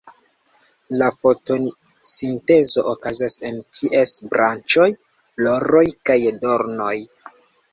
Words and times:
La 1.01 1.09
fotosintezo 1.17 2.85
okazas 2.93 3.37
en 3.51 3.61
ties 3.79 4.15
branĉoj, 4.33 4.89
floroj 5.35 5.85
kaj 6.11 6.17
dornoj. 6.47 6.95